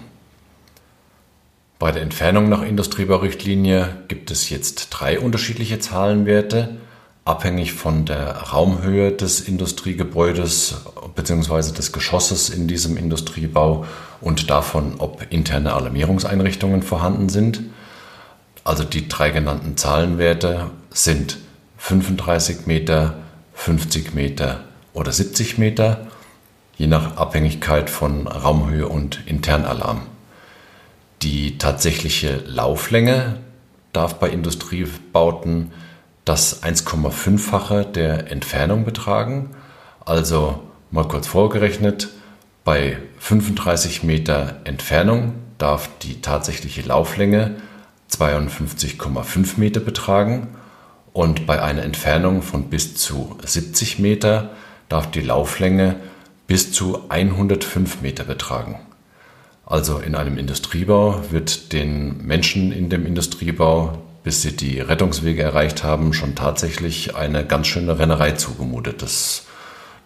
Bei 1.79 1.91
der 1.91 2.03
Entfernung 2.03 2.50
nach 2.50 2.62
Industriebaurichtlinie 2.62 3.89
gibt 4.10 4.29
es 4.29 4.51
jetzt 4.51 4.89
drei 4.91 5.20
unterschiedliche 5.20 5.79
Zahlenwerte, 5.79 6.77
abhängig 7.25 7.74
von 7.74 8.05
der 8.05 8.32
Raumhöhe 8.38 9.12
des 9.12 9.41
Industriegebäudes 9.41 10.86
bzw. 11.15 11.74
des 11.74 11.91
Geschosses 11.91 12.51
in 12.51 12.67
diesem 12.67 12.96
Industriebau 12.96 13.86
und 14.22 14.51
davon, 14.51 14.96
ob 15.00 15.25
interne 15.32 15.74
Alarmierungseinrichtungen 15.74 16.84
vorhanden 16.84 17.29
sind. 17.29 17.63
Also 18.63 18.84
die 18.84 19.08
drei 19.08 19.29
genannten 19.32 19.77
Zahlenwerte 19.77 20.72
sind 20.89 21.38
35 21.77 22.65
Meter, 22.65 23.15
50 23.53 24.13
Meter 24.13 24.63
oder 24.93 25.12
70 25.12 25.58
Meter, 25.58 26.08
je 26.77 26.88
nach 26.88 27.17
Abhängigkeit 27.17 27.89
von 27.89 28.27
Raumhöhe 28.27 28.88
und 28.88 29.22
Internalarm. 29.25 30.03
Die 31.22 31.58
tatsächliche 31.58 32.38
Lauflänge 32.46 33.38
darf 33.91 34.15
bei 34.15 34.29
Industriebauten 34.29 35.72
das 36.25 36.63
1,5-fache 36.63 37.84
der 37.84 38.32
Entfernung 38.32 38.86
betragen. 38.86 39.51
Also 40.05 40.62
Mal 40.93 41.08
kurz 41.08 41.25
vorgerechnet, 41.25 42.10
bei 42.63 43.00
35 43.17 44.03
Meter 44.03 44.58
Entfernung 44.63 45.34
darf 45.58 45.89
die 46.03 46.22
tatsächliche 46.22 46.84
Lauflänge 46.84 47.55
52,5 48.20 49.60
Meter 49.60 49.79
betragen 49.79 50.48
und 51.13 51.46
bei 51.46 51.62
einer 51.62 51.84
Entfernung 51.84 52.41
von 52.41 52.70
bis 52.70 52.96
zu 52.96 53.38
70 53.43 54.00
Meter 54.00 54.51
darf 54.89 55.10
die 55.12 55.22
Lauflänge 55.22 55.96
bis 56.48 56.72
zu 56.72 57.10
105 57.10 58.01
Meter 58.01 58.24
betragen. 58.24 58.79
Also 59.65 60.00
in 60.00 60.15
einem 60.15 60.38
Industriebau 60.38 61.22
wird 61.32 61.72
den 61.72 62.25
Menschen 62.25 62.72
in 62.72 62.89
dem 62.89 63.05
Industriebau, 63.05 63.98
bis 64.24 64.41
sie 64.41 64.55
die 64.55 64.79
Rettungswege 64.79 65.41
erreicht 65.41 65.84
haben, 65.84 66.13
schon 66.13 66.36
tatsächlich 66.36 67.15
eine 67.15 67.46
ganz 67.46 67.67
schöne 67.67 67.98
Rennerei 67.98 68.34
zugemutet. 68.34 69.01
Das 69.01 69.46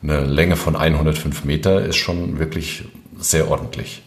eine 0.04 0.22
Länge 0.22 0.56
von 0.56 0.76
105 0.76 1.44
Meter 1.44 1.84
ist 1.84 1.98
schon 1.98 2.38
wirklich 2.38 2.86
sehr 3.18 3.50
ordentlich. 3.50 4.04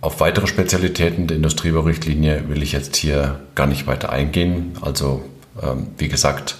Auf 0.00 0.20
weitere 0.20 0.46
Spezialitäten 0.46 1.26
der 1.26 1.36
Industriebaurichtlinie 1.36 2.48
will 2.48 2.62
ich 2.62 2.72
jetzt 2.72 2.96
hier 2.96 3.40
gar 3.54 3.66
nicht 3.66 3.86
weiter 3.86 4.10
eingehen. 4.10 4.72
Also 4.80 5.24
ähm, 5.62 5.88
wie 5.98 6.08
gesagt, 6.08 6.56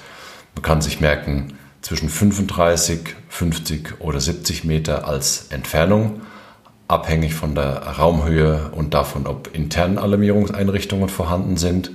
man 0.54 0.62
kann 0.62 0.80
sich 0.80 1.00
merken, 1.00 1.52
zwischen 1.82 2.08
35, 2.08 3.14
50 3.28 4.00
oder 4.00 4.18
70 4.18 4.64
Meter 4.64 5.06
als 5.06 5.46
Entfernung, 5.50 6.22
abhängig 6.88 7.34
von 7.34 7.54
der 7.54 7.76
Raumhöhe 7.76 8.70
und 8.72 8.94
davon, 8.94 9.26
ob 9.26 9.54
interne 9.54 10.00
Alarmierungseinrichtungen 10.00 11.08
vorhanden 11.08 11.56
sind. 11.56 11.92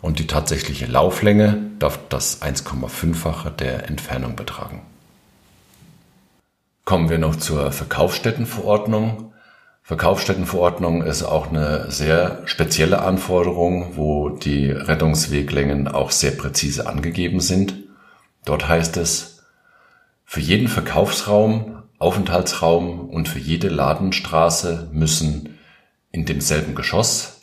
Und 0.00 0.20
die 0.20 0.26
tatsächliche 0.26 0.86
Lauflänge 0.86 1.70
darf 1.78 1.98
das 2.08 2.42
1,5-fache 2.42 3.50
der 3.50 3.88
Entfernung 3.88 4.36
betragen. 4.36 4.82
Kommen 6.84 7.10
wir 7.10 7.18
noch 7.18 7.36
zur 7.36 7.72
Verkaufsstättenverordnung. 7.72 9.32
Verkaufsstättenverordnung 9.86 11.04
ist 11.04 11.22
auch 11.22 11.48
eine 11.48 11.92
sehr 11.92 12.42
spezielle 12.46 13.02
Anforderung, 13.02 13.96
wo 13.96 14.30
die 14.30 14.68
Rettungsweglängen 14.68 15.86
auch 15.86 16.10
sehr 16.10 16.32
präzise 16.32 16.88
angegeben 16.88 17.38
sind. 17.38 17.84
Dort 18.44 18.66
heißt 18.66 18.96
es, 18.96 19.44
für 20.24 20.40
jeden 20.40 20.66
Verkaufsraum, 20.66 21.84
Aufenthaltsraum 22.00 23.08
und 23.08 23.28
für 23.28 23.38
jede 23.38 23.68
Ladenstraße 23.68 24.90
müssen 24.90 25.56
in 26.10 26.24
demselben 26.24 26.74
Geschoss 26.74 27.42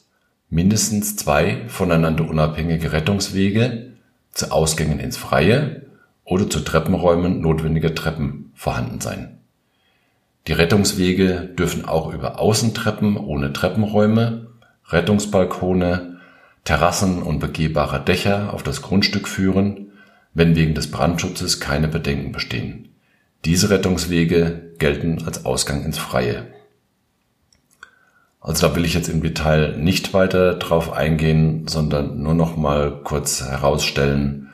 mindestens 0.49 1.15
zwei 1.15 1.61
voneinander 1.69 2.27
unabhängige 2.27 2.91
Rettungswege 2.91 3.93
zu 4.33 4.51
Ausgängen 4.51 4.99
ins 4.99 5.15
Freie 5.15 5.85
oder 6.25 6.49
zu 6.49 6.59
Treppenräumen 6.59 7.39
notwendiger 7.39 7.95
Treppen 7.95 8.51
vorhanden 8.53 8.99
sein. 8.99 9.39
Die 10.47 10.53
Rettungswege 10.53 11.49
dürfen 11.57 11.85
auch 11.85 12.13
über 12.13 12.39
Außentreppen 12.39 13.15
ohne 13.17 13.53
Treppenräume, 13.53 14.47
Rettungsbalkone, 14.89 16.19
Terrassen 16.65 17.21
und 17.21 17.39
begehbare 17.39 18.01
Dächer 18.01 18.53
auf 18.53 18.63
das 18.63 18.81
Grundstück 18.81 19.27
führen, 19.27 19.91
wenn 20.33 20.55
wegen 20.55 20.73
des 20.73 20.91
Brandschutzes 20.91 21.59
keine 21.59 21.87
Bedenken 21.87 22.31
bestehen. 22.31 22.89
Diese 23.45 23.69
Rettungswege 23.69 24.71
gelten 24.79 25.23
als 25.25 25.45
Ausgang 25.45 25.83
ins 25.83 25.97
Freie. 25.97 26.47
Also 28.41 28.67
da 28.67 28.75
will 28.75 28.83
ich 28.83 28.93
jetzt 28.93 29.07
im 29.07 29.23
Detail 29.23 29.77
nicht 29.77 30.13
weiter 30.13 30.55
drauf 30.55 30.91
eingehen, 30.91 31.67
sondern 31.67 32.21
nur 32.21 32.33
noch 32.33 32.57
mal 32.57 33.01
kurz 33.03 33.41
herausstellen, 33.41 34.49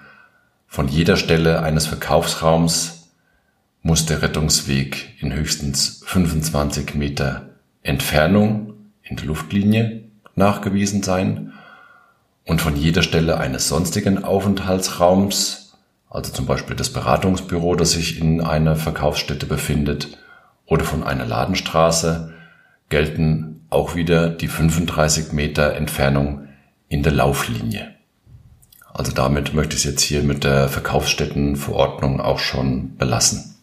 von 0.68 0.88
jeder 0.88 1.18
Stelle 1.18 1.64
eines 1.64 1.88
Verkaufsraums 1.88 2.99
muss 3.82 4.06
der 4.06 4.22
Rettungsweg 4.22 5.16
in 5.22 5.34
höchstens 5.34 6.02
25 6.06 6.96
Meter 6.96 7.50
Entfernung 7.82 8.74
in 9.04 9.16
der 9.16 9.26
Luftlinie 9.26 10.04
nachgewiesen 10.36 11.04
sein 11.04 11.54
und 12.46 12.62
von 12.62 12.76
jeder 12.76 13.04
Stelle 13.04 13.38
eines 13.38 13.68
sonstigen 13.68 14.24
Aufenthaltsraums, 14.24 15.78
also 16.10 16.32
zum 16.32 16.46
Beispiel 16.46 16.76
das 16.76 16.92
Beratungsbüro, 16.92 17.76
das 17.76 17.92
sich 17.92 18.20
in 18.20 18.42
einer 18.42 18.76
Verkaufsstätte 18.76 19.46
befindet, 19.46 20.18
oder 20.66 20.84
von 20.84 21.04
einer 21.04 21.26
Ladenstraße, 21.26 22.34
gelten 22.90 23.66
auch 23.70 23.96
wieder 23.96 24.30
die 24.30 24.48
35 24.48 25.32
Meter 25.32 25.76
Entfernung 25.76 26.48
in 26.88 27.04
der 27.04 27.12
Lauflinie. 27.12 27.96
Also 28.94 29.12
damit 29.12 29.54
möchte 29.54 29.76
ich 29.76 29.86
es 29.86 29.92
jetzt 29.92 30.02
hier 30.02 30.24
mit 30.24 30.44
der 30.44 30.68
Verkaufsstättenverordnung 30.68 32.20
auch 32.20 32.40
schon 32.40 32.98
belassen. 32.98 33.59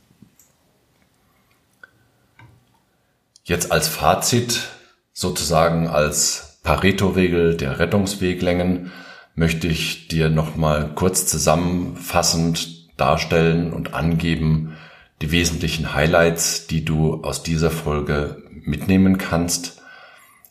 Jetzt 3.48 3.70
als 3.70 3.86
Fazit, 3.86 4.70
sozusagen 5.12 5.86
als 5.86 6.58
Pareto-Regel 6.64 7.56
der 7.56 7.78
Rettungsweglängen, 7.78 8.90
möchte 9.36 9.68
ich 9.68 10.08
dir 10.08 10.30
nochmal 10.30 10.90
kurz 10.96 11.28
zusammenfassend 11.28 12.98
darstellen 12.98 13.72
und 13.72 13.94
angeben 13.94 14.76
die 15.22 15.30
wesentlichen 15.30 15.94
Highlights, 15.94 16.66
die 16.66 16.84
du 16.84 17.22
aus 17.22 17.44
dieser 17.44 17.70
Folge 17.70 18.42
mitnehmen 18.64 19.16
kannst. 19.16 19.80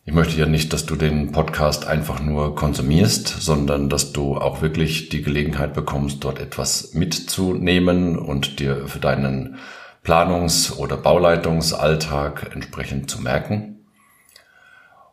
Ich 0.05 0.13
möchte 0.13 0.39
ja 0.39 0.45
nicht, 0.45 0.71
dass 0.71 0.85
du 0.85 0.95
den 0.95 1.33
Podcast 1.33 1.85
einfach 1.85 2.21
nur 2.21 2.55
konsumierst, 2.55 3.27
sondern 3.27 3.89
dass 3.89 4.13
du 4.13 4.37
auch 4.37 4.61
wirklich 4.61 5.09
die 5.09 5.21
Gelegenheit 5.21 5.73
bekommst, 5.73 6.23
dort 6.23 6.39
etwas 6.39 6.93
mitzunehmen 6.93 8.17
und 8.17 8.61
dir 8.61 8.87
für 8.87 8.99
deinen 8.99 9.57
Planungs- 10.05 10.71
oder 10.77 10.97
Bauleitungsalltag 10.97 12.51
entsprechend 12.53 13.09
zu 13.09 13.21
merken. 13.21 13.79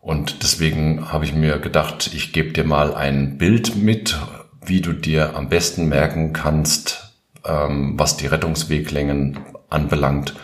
Und 0.03 0.43
deswegen 0.43 1.11
habe 1.13 1.25
ich 1.25 1.33
mir 1.33 1.59
gedacht, 1.59 2.11
ich 2.13 2.33
gebe 2.33 2.53
dir 2.53 2.65
mal 2.65 2.95
ein 2.95 3.39
Bild 3.39 3.77
mit, 3.77 4.19
wie 4.65 4.81
du 4.81 4.93
dir 4.93 5.35
am 5.35 5.49
besten 5.49 5.89
merken 5.89 6.33
kannst, 6.33 7.15
ähm, 7.45 7.95
was 7.99 8.17
die 8.17 8.27
Rettungsweglängen 8.27 9.41
anbelangt, 9.71 10.35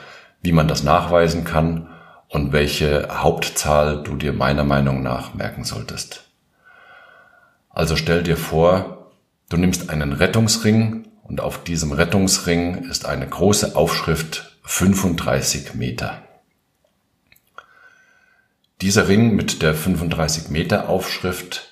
wie 0.41 0.53
man 0.53 0.67
das 0.67 0.83
nachweisen 0.83 1.45
kann 1.45 1.89
und 2.29 2.53
welche 2.53 3.09
Hauptzahl 3.11 4.03
du 4.03 4.17
dir 4.17 4.33
meiner 4.33 4.65
Meinung 4.65 5.03
nach 5.03 5.35
merken 5.35 5.65
solltest. 5.65 6.31
Also 7.69 7.97
stell 7.97 8.23
dir 8.23 8.37
vor, 8.37 9.13
du 9.51 9.57
nimmst 9.57 9.91
einen 9.91 10.13
Rettungsring 10.13 11.08
und 11.29 11.41
auf 11.41 11.62
diesem 11.62 11.93
Rettungsring 11.93 12.88
ist 12.91 13.05
eine 13.07 13.29
große 13.29 13.77
Aufschrift 13.77 14.57
35 14.64 15.75
Meter. 15.75 16.23
Dieser 18.81 19.09
Ring 19.09 19.37
mit 19.37 19.62
der 19.62 19.75
35 19.75 20.49
Meter 20.49 20.88
Aufschrift 20.88 21.69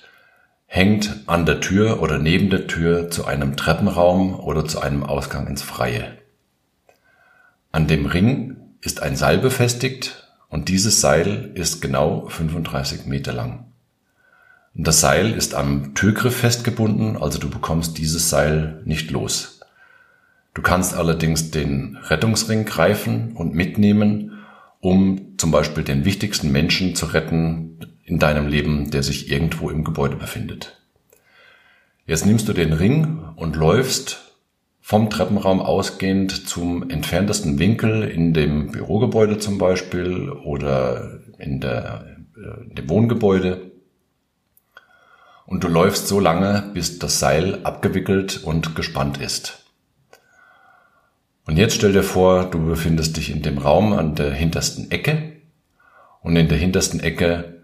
hängt 0.65 1.23
an 1.25 1.45
der 1.45 1.59
Tür 1.59 2.01
oder 2.01 2.19
neben 2.19 2.49
der 2.49 2.67
Tür 2.67 3.09
zu 3.09 3.25
einem 3.25 3.55
Treppenraum 3.55 4.39
oder 4.39 4.65
zu 4.65 4.81
einem 4.81 5.03
Ausgang 5.03 5.47
ins 5.47 5.63
Freie. 5.63 6.17
An 7.71 7.87
dem 7.87 8.05
Ring 8.05 8.57
ist 8.81 9.01
ein 9.01 9.15
Seil 9.15 9.37
befestigt 9.37 10.27
und 10.49 10.69
dieses 10.69 11.01
Seil 11.01 11.51
ist 11.55 11.81
genau 11.81 12.27
35 12.27 13.05
Meter 13.05 13.33
lang. 13.33 13.66
Das 14.79 15.01
Seil 15.01 15.33
ist 15.33 15.55
am 15.55 15.95
Türgriff 15.95 16.37
festgebunden, 16.37 17.17
also 17.17 17.39
du 17.39 17.49
bekommst 17.49 17.97
dieses 17.97 18.29
Seil 18.29 18.79
nicht 18.85 19.09
los. 19.09 19.59
Du 20.53 20.61
kannst 20.61 20.93
allerdings 20.93 21.49
den 21.49 21.97
Rettungsring 22.03 22.65
greifen 22.65 23.31
und 23.35 23.55
mitnehmen, 23.55 24.37
um 24.79 25.35
zum 25.37 25.49
Beispiel 25.49 25.83
den 25.83 26.05
wichtigsten 26.05 26.51
Menschen 26.51 26.93
zu 26.93 27.07
retten 27.07 27.79
in 28.03 28.19
deinem 28.19 28.47
Leben, 28.47 28.91
der 28.91 29.01
sich 29.01 29.31
irgendwo 29.31 29.71
im 29.71 29.83
Gebäude 29.83 30.15
befindet. 30.15 30.79
Jetzt 32.05 32.27
nimmst 32.27 32.47
du 32.47 32.53
den 32.53 32.73
Ring 32.73 33.19
und 33.35 33.55
läufst 33.55 34.35
vom 34.79 35.09
Treppenraum 35.09 35.59
ausgehend 35.59 36.47
zum 36.47 36.87
entferntesten 36.91 37.57
Winkel 37.57 38.03
in 38.03 38.33
dem 38.33 38.71
Bürogebäude 38.71 39.39
zum 39.39 39.57
Beispiel 39.57 40.29
oder 40.29 41.19
in, 41.39 41.59
der, 41.61 42.15
in 42.69 42.75
dem 42.75 42.89
Wohngebäude. 42.89 43.71
Und 45.47 45.63
du 45.63 45.67
läufst 45.67 46.07
so 46.07 46.19
lange, 46.19 46.69
bis 46.75 46.99
das 46.99 47.19
Seil 47.19 47.63
abgewickelt 47.63 48.43
und 48.43 48.75
gespannt 48.75 49.17
ist. 49.17 49.65
Und 51.47 51.57
jetzt 51.57 51.75
stell 51.75 51.93
dir 51.93 52.03
vor, 52.03 52.45
du 52.45 52.63
befindest 52.63 53.17
dich 53.17 53.31
in 53.31 53.41
dem 53.41 53.57
Raum 53.57 53.93
an 53.93 54.13
der 54.13 54.31
hintersten 54.31 54.91
Ecke 54.91 55.33
und 56.21 56.35
in 56.35 56.47
der 56.47 56.59
hintersten 56.59 56.99
Ecke 56.99 57.57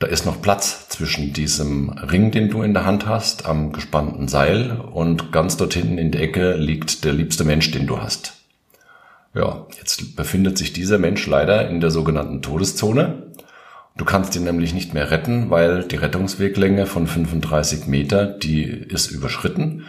da 0.00 0.06
ist 0.06 0.24
noch 0.24 0.40
Platz 0.40 0.88
zwischen 0.88 1.34
diesem 1.34 1.90
Ring, 1.90 2.30
den 2.30 2.48
du 2.48 2.62
in 2.62 2.72
der 2.72 2.86
Hand 2.86 3.06
hast, 3.06 3.44
am 3.44 3.70
gespannten 3.70 4.28
Seil 4.28 4.80
und 4.80 5.30
ganz 5.30 5.58
dort 5.58 5.74
hinten 5.74 5.98
in 5.98 6.10
der 6.10 6.22
Ecke 6.22 6.54
liegt 6.54 7.04
der 7.04 7.12
liebste 7.12 7.44
Mensch, 7.44 7.70
den 7.70 7.86
du 7.86 8.00
hast. 8.00 8.32
Ja, 9.34 9.66
jetzt 9.76 10.16
befindet 10.16 10.56
sich 10.56 10.72
dieser 10.72 10.96
Mensch 10.96 11.26
leider 11.26 11.68
in 11.68 11.82
der 11.82 11.90
sogenannten 11.90 12.40
Todeszone. 12.40 13.24
Du 13.96 14.04
kannst 14.04 14.34
ihn 14.36 14.44
nämlich 14.44 14.72
nicht 14.72 14.94
mehr 14.94 15.10
retten, 15.10 15.50
weil 15.50 15.84
die 15.84 15.96
Rettungsweglänge 15.96 16.86
von 16.86 17.06
35 17.06 17.86
Meter, 17.86 18.26
die 18.26 18.64
ist 18.64 19.10
überschritten. 19.10 19.84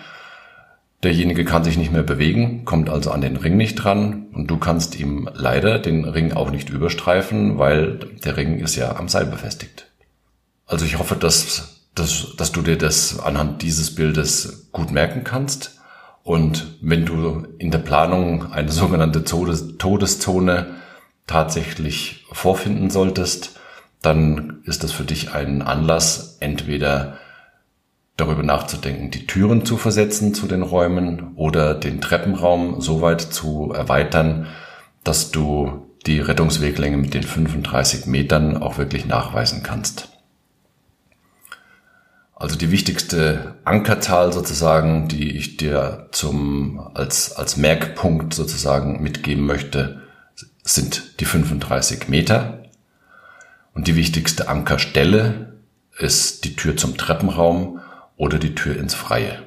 Derjenige 1.03 1.45
kann 1.45 1.63
sich 1.63 1.77
nicht 1.77 1.91
mehr 1.91 2.03
bewegen, 2.03 2.63
kommt 2.63 2.89
also 2.89 3.11
an 3.11 3.21
den 3.21 3.37
Ring 3.37 3.57
nicht 3.57 3.75
dran 3.75 4.27
und 4.33 4.47
du 4.47 4.57
kannst 4.57 4.99
ihm 4.99 5.29
leider 5.33 5.79
den 5.79 6.05
Ring 6.05 6.33
auch 6.33 6.51
nicht 6.51 6.69
überstreifen, 6.69 7.57
weil 7.57 7.97
der 8.23 8.37
Ring 8.37 8.59
ist 8.59 8.75
ja 8.75 8.95
am 8.97 9.07
Seil 9.07 9.25
befestigt. 9.25 9.87
Also 10.67 10.85
ich 10.85 10.99
hoffe, 10.99 11.15
dass, 11.15 11.85
dass, 11.95 12.35
dass 12.37 12.51
du 12.51 12.61
dir 12.61 12.77
das 12.77 13.19
anhand 13.19 13.63
dieses 13.63 13.95
Bildes 13.95 14.69
gut 14.71 14.91
merken 14.91 15.23
kannst. 15.23 15.79
Und 16.23 16.77
wenn 16.81 17.05
du 17.05 17.47
in 17.57 17.71
der 17.71 17.79
Planung 17.79 18.51
eine 18.51 18.71
sogenannte 18.71 19.23
Todes 19.23 19.77
Todeszone 19.79 20.75
tatsächlich 21.25 22.25
vorfinden 22.31 22.91
solltest, 22.91 23.59
dann 24.01 24.61
ist 24.65 24.83
das 24.83 24.91
für 24.91 25.03
dich 25.03 25.33
ein 25.33 25.61
Anlass, 25.61 26.37
entweder 26.39 27.17
darüber 28.17 28.43
nachzudenken, 28.43 29.11
die 29.11 29.25
Türen 29.25 29.65
zu 29.65 29.77
versetzen 29.77 30.33
zu 30.33 30.47
den 30.47 30.61
Räumen 30.61 31.33
oder 31.35 31.73
den 31.73 32.01
Treppenraum 32.01 32.81
so 32.81 33.01
weit 33.01 33.21
zu 33.21 33.71
erweitern, 33.73 34.47
dass 35.03 35.31
du 35.31 35.87
die 36.05 36.19
Rettungsweglänge 36.19 36.97
mit 36.97 37.13
den 37.13 37.23
35 37.23 38.05
Metern 38.07 38.57
auch 38.57 38.77
wirklich 38.77 39.05
nachweisen 39.05 39.63
kannst. 39.63 40.09
Also 42.35 42.55
die 42.55 42.71
wichtigste 42.71 43.55
Ankerzahl 43.65 44.33
sozusagen, 44.33 45.07
die 45.07 45.37
ich 45.37 45.57
dir 45.57 46.07
zum, 46.11 46.79
als, 46.95 47.35
als 47.35 47.55
Merkpunkt 47.55 48.33
sozusagen 48.33 49.01
mitgeben 49.01 49.45
möchte, 49.45 50.01
sind 50.63 51.19
die 51.19 51.25
35 51.25 52.07
Meter. 52.07 52.60
Und 53.73 53.87
die 53.87 53.95
wichtigste 53.95 54.49
Ankerstelle 54.49 55.53
ist 55.97 56.45
die 56.45 56.55
Tür 56.55 56.75
zum 56.75 56.97
Treppenraum 56.97 57.79
oder 58.17 58.37
die 58.37 58.55
Tür 58.55 58.77
ins 58.77 58.93
Freie. 58.93 59.43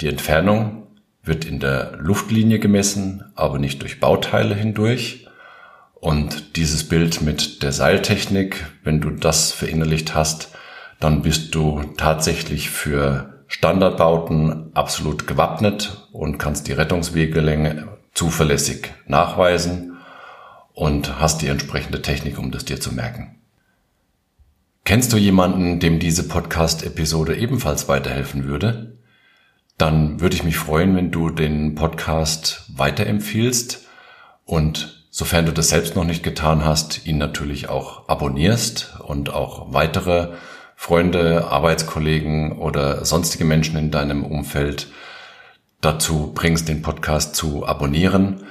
Die 0.00 0.08
Entfernung 0.08 0.86
wird 1.22 1.44
in 1.44 1.60
der 1.60 1.96
Luftlinie 1.98 2.58
gemessen, 2.58 3.24
aber 3.34 3.58
nicht 3.58 3.82
durch 3.82 4.00
Bauteile 4.00 4.54
hindurch. 4.54 5.26
Und 5.94 6.56
dieses 6.56 6.88
Bild 6.88 7.22
mit 7.22 7.62
der 7.62 7.72
Seiltechnik, 7.72 8.66
wenn 8.82 9.00
du 9.00 9.10
das 9.10 9.52
verinnerlicht 9.52 10.14
hast, 10.14 10.50
dann 11.00 11.22
bist 11.22 11.54
du 11.54 11.82
tatsächlich 11.96 12.70
für 12.70 13.42
Standardbauten 13.46 14.70
absolut 14.74 15.26
gewappnet 15.26 16.08
und 16.12 16.38
kannst 16.38 16.68
die 16.68 16.72
Rettungswegelänge 16.72 17.88
zuverlässig 18.12 18.92
nachweisen 19.06 19.93
und 20.74 21.20
hast 21.20 21.40
die 21.40 21.46
entsprechende 21.46 22.02
Technik, 22.02 22.38
um 22.38 22.50
das 22.50 22.64
dir 22.64 22.80
zu 22.80 22.92
merken. 22.92 23.36
Kennst 24.84 25.12
du 25.12 25.16
jemanden, 25.16 25.80
dem 25.80 25.98
diese 25.98 26.28
Podcast-Episode 26.28 27.36
ebenfalls 27.36 27.88
weiterhelfen 27.88 28.44
würde? 28.44 28.98
Dann 29.78 30.20
würde 30.20 30.36
ich 30.36 30.44
mich 30.44 30.58
freuen, 30.58 30.94
wenn 30.94 31.10
du 31.10 31.30
den 31.30 31.74
Podcast 31.74 32.64
weiterempfiehlst 32.76 33.86
und 34.44 35.06
sofern 35.10 35.46
du 35.46 35.52
das 35.52 35.70
selbst 35.70 35.96
noch 35.96 36.04
nicht 36.04 36.22
getan 36.22 36.64
hast, 36.64 37.06
ihn 37.06 37.18
natürlich 37.18 37.68
auch 37.68 38.08
abonnierst 38.08 38.96
und 39.00 39.30
auch 39.30 39.72
weitere 39.72 40.34
Freunde, 40.76 41.46
Arbeitskollegen 41.46 42.58
oder 42.58 43.04
sonstige 43.04 43.44
Menschen 43.44 43.78
in 43.78 43.90
deinem 43.90 44.24
Umfeld 44.24 44.88
dazu 45.80 46.32
bringst, 46.34 46.68
den 46.68 46.82
Podcast 46.82 47.36
zu 47.36 47.64
abonnieren 47.64 48.44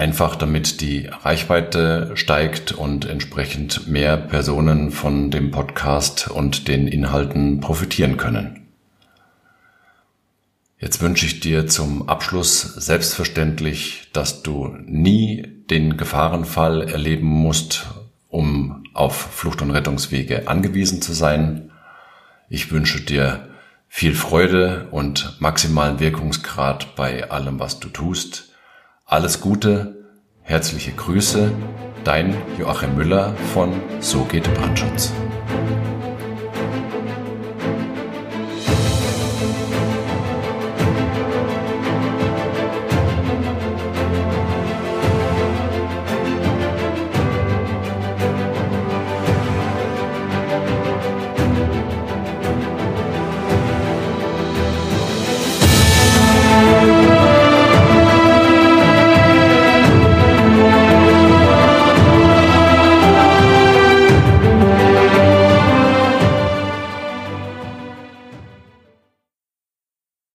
Einfach 0.00 0.34
damit 0.34 0.80
die 0.80 1.08
Reichweite 1.08 2.12
steigt 2.14 2.72
und 2.72 3.04
entsprechend 3.04 3.86
mehr 3.86 4.16
Personen 4.16 4.92
von 4.92 5.30
dem 5.30 5.50
Podcast 5.50 6.30
und 6.30 6.68
den 6.68 6.88
Inhalten 6.88 7.60
profitieren 7.60 8.16
können. 8.16 8.66
Jetzt 10.78 11.02
wünsche 11.02 11.26
ich 11.26 11.40
dir 11.40 11.66
zum 11.66 12.08
Abschluss 12.08 12.62
selbstverständlich, 12.62 14.08
dass 14.14 14.42
du 14.42 14.74
nie 14.86 15.46
den 15.68 15.98
Gefahrenfall 15.98 16.80
erleben 16.88 17.26
musst, 17.26 17.88
um 18.30 18.84
auf 18.94 19.14
Flucht- 19.14 19.60
und 19.60 19.70
Rettungswege 19.70 20.48
angewiesen 20.48 21.02
zu 21.02 21.12
sein. 21.12 21.72
Ich 22.48 22.72
wünsche 22.72 23.02
dir 23.02 23.50
viel 23.86 24.14
Freude 24.14 24.88
und 24.92 25.36
maximalen 25.40 26.00
Wirkungsgrad 26.00 26.96
bei 26.96 27.30
allem, 27.30 27.60
was 27.60 27.80
du 27.80 27.90
tust. 27.90 28.49
Alles 29.10 29.40
Gute, 29.40 30.04
herzliche 30.42 30.92
Grüße, 30.92 31.50
dein 32.04 32.32
Joachim 32.60 32.94
Müller 32.94 33.34
von 33.52 33.72
So 33.98 34.22
geht 34.22 34.44
Brandschutz. 34.54 35.12